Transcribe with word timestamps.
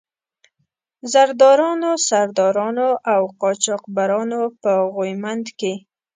زردارانو، 1.11 1.91
سردارانو 2.07 2.89
او 3.13 3.21
قاچاق 3.41 3.83
برانو 3.95 4.41
په 4.61 4.71
غويمند 4.93 5.45
کې. 5.59 5.73